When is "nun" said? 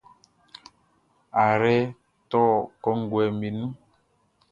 3.57-3.71